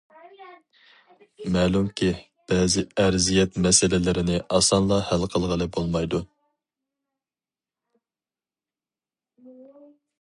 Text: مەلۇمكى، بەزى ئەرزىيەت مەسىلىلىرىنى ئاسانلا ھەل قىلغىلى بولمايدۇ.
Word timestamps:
مەلۇمكى، 1.57 2.09
بەزى 2.51 2.83
ئەرزىيەت 3.03 3.59
مەسىلىلىرىنى 3.67 4.39
ئاسانلا 4.57 4.99
ھەل 5.11 5.27
قىلغىلى 5.35 5.71
بولمايدۇ. 5.77 6.25